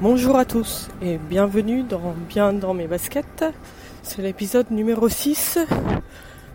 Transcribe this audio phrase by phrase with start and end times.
[0.00, 3.44] Bonjour à tous et bienvenue dans Bien dans mes baskets.
[4.04, 5.58] C'est l'épisode numéro 6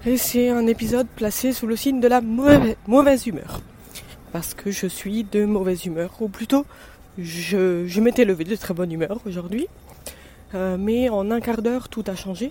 [0.06, 3.60] et c'est un épisode placé sous le signe de la mauvaise, humeur.
[4.32, 6.66] Parce que je suis de mauvaise humeur, ou plutôt
[7.18, 9.68] je, m'étais levé de très bonne humeur aujourd'hui.
[10.56, 12.50] Euh, mais en un quart d'heure tout a changé.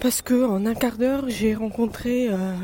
[0.00, 2.54] Parce que en un quart d'heure j'ai rencontré euh,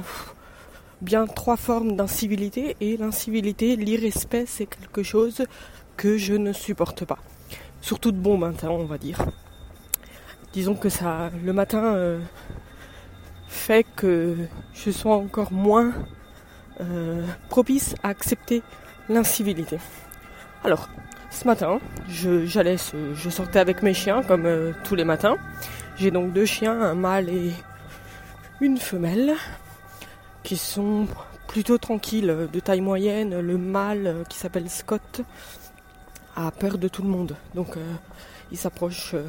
[1.01, 5.43] bien trois formes d'incivilité et l'incivilité, l'irrespect c'est quelque chose
[5.97, 7.19] que je ne supporte pas
[7.81, 9.19] surtout de bon matin, on va dire.
[10.53, 12.19] Disons que ça, le matin euh,
[13.49, 14.37] fait que
[14.73, 15.93] je sois encore moins
[16.81, 18.63] euh, propice à accepter
[19.09, 19.79] l'incivilité.
[20.65, 20.89] Alors,
[21.31, 22.77] ce matin, je, j'allais,
[23.15, 25.37] je sortais avec mes chiens comme euh, tous les matins.
[25.97, 27.53] J'ai donc deux chiens, un mâle et
[28.61, 29.35] une femelle,
[30.43, 31.07] qui sont
[31.47, 33.41] plutôt tranquilles, de taille moyenne.
[33.41, 35.23] Le mâle qui s'appelle Scott
[36.47, 37.37] a peur de tout le monde.
[37.55, 37.95] Donc euh,
[38.53, 39.25] il s'approche euh,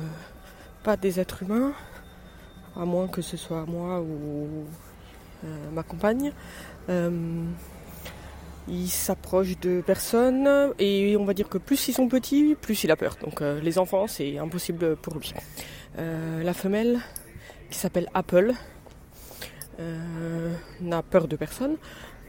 [0.83, 1.73] pas des êtres humains,
[2.75, 4.65] à moins que ce soit moi ou
[5.43, 6.31] euh, ma compagne.
[8.67, 12.91] il s'approche de personnes et on va dire que plus ils sont petits, plus il
[12.91, 13.17] a peur.
[13.23, 15.33] Donc les enfants, c'est impossible pour lui.
[15.97, 16.99] la femelle,
[17.71, 18.53] qui s'appelle Apple,
[20.81, 21.77] n'a peur de personne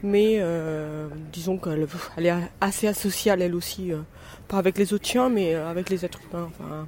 [0.03, 1.87] mais euh, disons qu'elle
[2.25, 3.99] est assez asociale elle aussi, euh,
[4.47, 6.49] pas avec les autres chiens, mais euh, avec les êtres humains.
[6.49, 6.87] Enfin,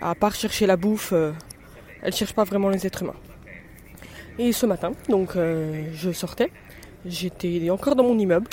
[0.00, 1.12] à part chercher la bouffe,
[2.02, 3.16] elle cherche pas vraiment les êtres humains.
[4.38, 6.52] Et ce matin, donc je sortais,
[7.04, 8.48] j'étais encore dans mon immeuble,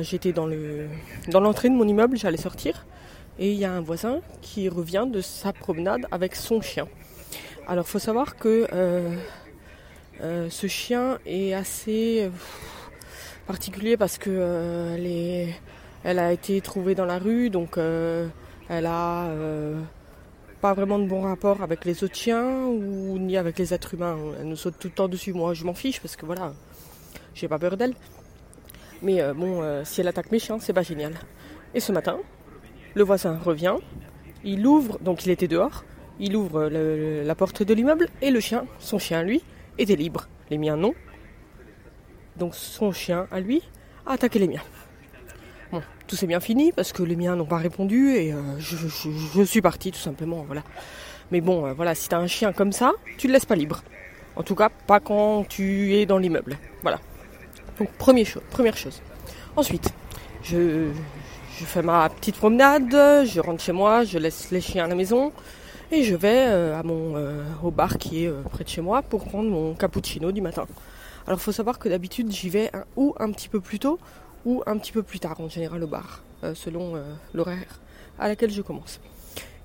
[0.00, 0.86] j'étais dans le
[1.30, 2.86] dans l'entrée de mon immeuble, j'allais sortir,
[3.38, 6.88] et il y a un voisin qui revient de sa promenade avec son chien.
[7.66, 8.66] Alors faut savoir que
[10.20, 12.30] euh, ce chien est assez euh,
[13.46, 15.46] particulier parce que euh,
[16.02, 19.30] elle, a été trouvée dans la rue, donc elle a
[20.60, 24.16] pas vraiment de bon rapport avec les autres chiens ou ni avec les êtres humains.
[24.40, 25.32] Elle nous saute tout le temps dessus.
[25.32, 26.52] Moi, je m'en fiche parce que voilà,
[27.34, 27.94] j'ai pas peur d'elle.
[29.02, 31.14] Mais bon, si elle attaque mes chiens, c'est pas génial.
[31.74, 32.18] Et ce matin,
[32.94, 33.76] le voisin revient,
[34.44, 35.84] il ouvre, donc il était dehors,
[36.18, 39.42] il ouvre la porte de l'immeuble et le chien, son chien lui,
[39.78, 40.28] était libre.
[40.50, 40.94] Les miens non.
[42.36, 43.62] Donc son chien à lui
[44.06, 44.62] a attaqué les miens.
[45.72, 49.42] Bon, tout s'est bien fini parce que les miens n'ont pas répondu et euh, je,
[49.44, 50.44] suis parti tout simplement.
[50.46, 50.62] Voilà.
[51.30, 53.82] Mais bon, euh, voilà, si t'as un chien comme ça, tu le laisses pas libre.
[54.36, 56.56] En tout cas, pas quand tu es dans l'immeuble.
[56.82, 57.00] Voilà.
[57.78, 59.02] Donc première chose, première chose.
[59.56, 59.92] Ensuite,
[60.42, 60.90] je,
[61.58, 62.92] je fais ma petite promenade,
[63.26, 65.32] je rentre chez moi, je laisse les chiens à la maison.
[65.90, 68.82] Et je vais euh, à mon, euh, au bar qui est euh, près de chez
[68.82, 70.66] moi pour prendre mon cappuccino du matin.
[71.26, 73.98] Alors il faut savoir que d'habitude j'y vais ou un petit peu plus tôt
[74.44, 76.22] ou un petit peu plus tard en général au bar,
[76.54, 77.02] selon
[77.34, 77.80] l'horaire
[78.18, 79.00] à laquelle je commence.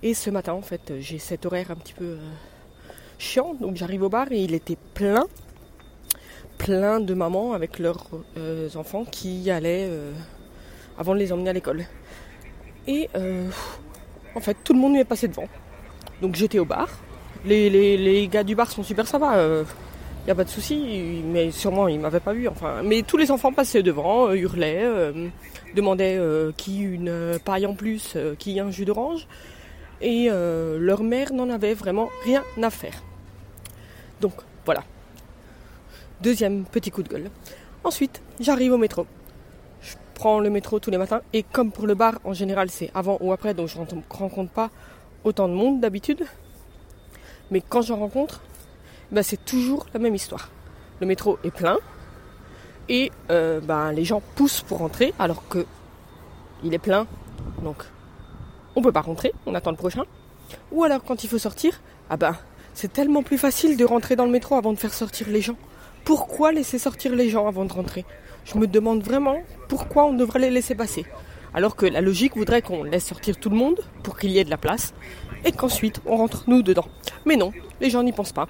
[0.02, 2.18] Et ce matin en fait j'ai cet horaire un petit peu
[3.18, 5.26] chiant, donc j'arrive au bar et il était plein,
[6.58, 8.10] plein de mamans avec leurs
[8.76, 9.90] enfants qui allaient
[10.98, 11.86] avant de les emmener à l'école.
[12.88, 13.10] Et
[14.36, 15.48] en fait tout le monde m'est passé devant.
[16.24, 16.88] Donc j'étais au bar.
[17.44, 19.34] Les, gars du bar sont super sympas.
[19.34, 19.64] Il euh,
[20.26, 22.48] n'y a pas de souci, mais sûrement ils m'avaient pas vu.
[22.48, 25.28] Enfin, mais tous les enfants passaient devant, euh, hurlaient, euh,
[25.76, 26.18] demandaient
[26.56, 29.28] qui une paille en plus, qui un jus d'orange,
[30.00, 33.04] et leur mère n'en avait vraiment rien à faire.
[34.22, 34.84] Donc voilà.
[36.22, 37.30] Deuxième petit coup de gueule.
[37.84, 39.06] Ensuite, j'arrive au métro.
[39.82, 42.92] Je prends le métro tous les matins et comme pour le bar en général c'est
[42.96, 44.70] avant ou après, donc je ne rencontre pas
[45.24, 46.26] autant de monde d'habitude.
[47.52, 48.42] Mais quand j'en rencontre,
[49.12, 50.50] bah, c'est toujours la même histoire.
[51.00, 51.78] Le métro est plein
[52.90, 55.66] et euh, bah, les gens poussent pour rentrer alors que
[56.64, 57.08] il est plein.
[57.64, 57.84] Donc
[58.76, 60.04] on peut pas rentrer, on attend le prochain.
[60.72, 61.80] Ou alors quand il faut sortir,
[62.10, 62.36] ah ben
[62.74, 65.58] c'est tellement plus facile de rentrer dans le métro avant de faire sortir les gens.
[66.06, 68.06] Pourquoi laisser sortir les gens avant de rentrer?
[68.46, 69.38] Je me demande vraiment
[69.70, 71.06] pourquoi on devrait les laisser passer.
[71.54, 74.44] Alors que la logique voudrait qu'on laisse sortir tout le monde pour qu'il y ait
[74.44, 74.94] de la place
[75.46, 76.86] et qu'ensuite on rentre nous dedans.
[77.26, 78.48] Mais non, les gens n'y pensent pas.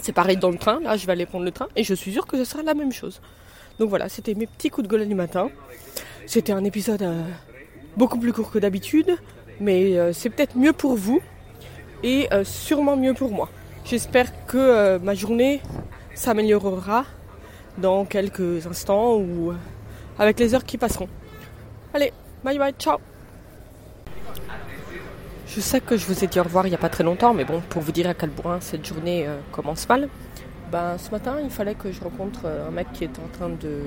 [0.00, 2.12] C'est pareil dans le train, là je vais aller prendre le train et je suis
[2.12, 3.20] sûre que ce sera la même chose.
[3.78, 5.50] Donc voilà, c'était mes petits coups de gueule du matin.
[6.26, 7.22] C'était un épisode euh,
[7.96, 9.16] beaucoup plus court que d'habitude,
[9.60, 11.20] mais euh, c'est peut-être mieux pour vous
[12.02, 13.48] et euh, sûrement mieux pour moi.
[13.84, 15.62] J'espère que ma journée
[16.14, 17.06] s'améliorera
[17.78, 19.54] dans quelques instants ou
[20.18, 21.08] avec les heures qui passeront.
[21.94, 22.12] Allez,
[22.44, 22.98] Bye bye, ciao.
[25.48, 27.34] Je sais que je vous ai dit au revoir il n'y a pas très longtemps,
[27.34, 30.08] mais bon, pour vous dire à quel point cette journée euh, commence mal,
[30.70, 33.48] ben, ce matin, il fallait que je rencontre euh, un mec qui est en train
[33.48, 33.80] de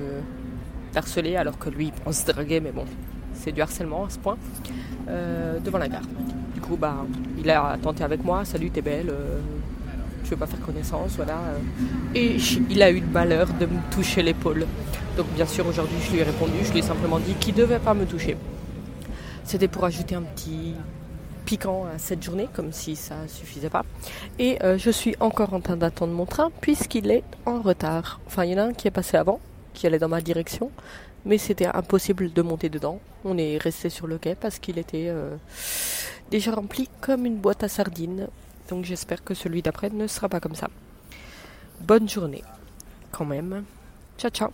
[0.94, 2.84] harceler alors que lui il pense se draguer, mais bon,
[3.32, 4.36] c'est du harcèlement à ce point,
[5.08, 6.02] euh, devant la gare.
[6.54, 7.06] Du coup, bah,
[7.38, 9.14] il a tenté avec moi, salut, t'es belle,
[10.24, 11.38] tu veux pas faire connaissance, voilà.
[12.14, 12.36] Et
[12.70, 14.66] il a eu le malheur de me toucher l'épaule.
[15.16, 17.78] Donc bien sûr, aujourd'hui, je lui ai répondu, je lui ai simplement dit qu'il devait
[17.78, 18.36] pas me toucher.
[19.44, 20.74] C'était pour ajouter un petit
[21.44, 23.84] piquant à cette journée, comme si ça suffisait pas.
[24.38, 28.20] Et euh, je suis encore en train d'attendre mon train puisqu'il est en retard.
[28.26, 29.40] Enfin, il y en a un qui est passé avant,
[29.74, 30.70] qui allait dans ma direction,
[31.24, 33.00] mais c'était impossible de monter dedans.
[33.24, 35.36] On est resté sur le quai parce qu'il était euh,
[36.30, 38.28] déjà rempli comme une boîte à sardines.
[38.68, 40.68] Donc j'espère que celui d'après ne sera pas comme ça.
[41.80, 42.42] Bonne journée,
[43.10, 43.64] quand même.
[44.18, 44.52] Ciao ciao